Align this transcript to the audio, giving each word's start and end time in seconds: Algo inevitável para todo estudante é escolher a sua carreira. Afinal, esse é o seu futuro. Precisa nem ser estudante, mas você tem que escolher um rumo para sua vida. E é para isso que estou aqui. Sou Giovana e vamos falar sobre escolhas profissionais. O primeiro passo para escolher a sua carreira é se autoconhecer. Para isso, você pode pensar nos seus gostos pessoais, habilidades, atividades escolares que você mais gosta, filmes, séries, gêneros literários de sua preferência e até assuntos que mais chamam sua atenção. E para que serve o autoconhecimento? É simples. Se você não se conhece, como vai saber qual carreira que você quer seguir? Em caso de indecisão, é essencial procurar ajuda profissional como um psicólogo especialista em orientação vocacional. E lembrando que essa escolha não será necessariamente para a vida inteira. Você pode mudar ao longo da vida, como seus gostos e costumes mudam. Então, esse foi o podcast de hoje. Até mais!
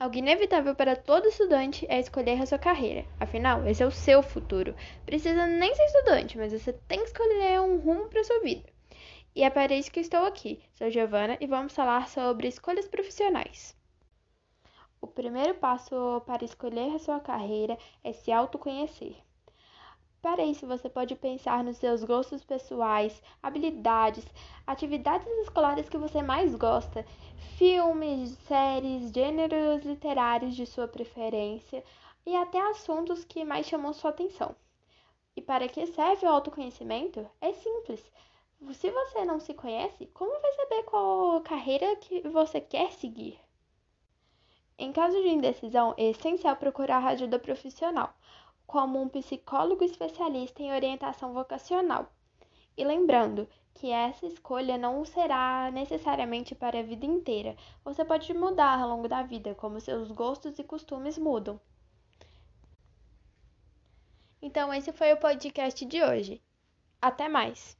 Algo 0.00 0.16
inevitável 0.16 0.76
para 0.76 0.94
todo 0.94 1.26
estudante 1.26 1.84
é 1.88 1.98
escolher 1.98 2.40
a 2.40 2.46
sua 2.46 2.58
carreira. 2.58 3.04
Afinal, 3.18 3.66
esse 3.66 3.82
é 3.82 3.86
o 3.86 3.90
seu 3.90 4.22
futuro. 4.22 4.72
Precisa 5.04 5.44
nem 5.44 5.74
ser 5.74 5.84
estudante, 5.86 6.38
mas 6.38 6.52
você 6.52 6.72
tem 6.72 7.00
que 7.00 7.06
escolher 7.06 7.60
um 7.60 7.78
rumo 7.78 8.08
para 8.08 8.22
sua 8.22 8.38
vida. 8.38 8.62
E 9.34 9.42
é 9.42 9.50
para 9.50 9.74
isso 9.74 9.90
que 9.90 9.98
estou 9.98 10.24
aqui. 10.24 10.62
Sou 10.74 10.88
Giovana 10.88 11.36
e 11.40 11.48
vamos 11.48 11.74
falar 11.74 12.08
sobre 12.08 12.46
escolhas 12.46 12.86
profissionais. 12.86 13.76
O 15.00 15.08
primeiro 15.08 15.56
passo 15.56 16.22
para 16.24 16.44
escolher 16.44 16.94
a 16.94 17.00
sua 17.00 17.18
carreira 17.18 17.76
é 18.04 18.12
se 18.12 18.30
autoconhecer. 18.30 19.16
Para 20.20 20.44
isso, 20.44 20.66
você 20.66 20.88
pode 20.88 21.14
pensar 21.14 21.62
nos 21.62 21.76
seus 21.76 22.02
gostos 22.02 22.44
pessoais, 22.44 23.22
habilidades, 23.40 24.26
atividades 24.66 25.28
escolares 25.38 25.88
que 25.88 25.96
você 25.96 26.20
mais 26.22 26.56
gosta, 26.56 27.06
filmes, 27.56 28.30
séries, 28.48 29.12
gêneros 29.12 29.84
literários 29.84 30.56
de 30.56 30.66
sua 30.66 30.88
preferência 30.88 31.84
e 32.26 32.34
até 32.34 32.60
assuntos 32.68 33.24
que 33.24 33.44
mais 33.44 33.66
chamam 33.66 33.92
sua 33.92 34.10
atenção. 34.10 34.56
E 35.36 35.40
para 35.40 35.68
que 35.68 35.86
serve 35.86 36.26
o 36.26 36.30
autoconhecimento? 36.30 37.24
É 37.40 37.52
simples. 37.52 38.02
Se 38.72 38.90
você 38.90 39.24
não 39.24 39.38
se 39.38 39.54
conhece, 39.54 40.06
como 40.06 40.40
vai 40.42 40.52
saber 40.54 40.82
qual 40.82 41.40
carreira 41.42 41.94
que 41.94 42.26
você 42.28 42.60
quer 42.60 42.90
seguir? 42.90 43.38
Em 44.76 44.92
caso 44.92 45.16
de 45.22 45.28
indecisão, 45.28 45.94
é 45.96 46.10
essencial 46.10 46.56
procurar 46.56 47.06
ajuda 47.06 47.38
profissional 47.38 48.12
como 48.68 49.00
um 49.00 49.08
psicólogo 49.08 49.82
especialista 49.82 50.62
em 50.62 50.70
orientação 50.70 51.32
vocacional. 51.32 52.12
E 52.76 52.84
lembrando 52.84 53.48
que 53.72 53.90
essa 53.90 54.26
escolha 54.26 54.76
não 54.76 55.06
será 55.06 55.70
necessariamente 55.72 56.54
para 56.54 56.78
a 56.78 56.82
vida 56.82 57.06
inteira. 57.06 57.56
Você 57.82 58.04
pode 58.04 58.32
mudar 58.34 58.78
ao 58.78 58.90
longo 58.90 59.08
da 59.08 59.22
vida, 59.22 59.54
como 59.54 59.80
seus 59.80 60.10
gostos 60.10 60.58
e 60.58 60.64
costumes 60.64 61.16
mudam. 61.16 61.58
Então, 64.42 64.72
esse 64.72 64.92
foi 64.92 65.14
o 65.14 65.16
podcast 65.16 65.84
de 65.86 66.02
hoje. 66.02 66.42
Até 67.00 67.26
mais! 67.26 67.74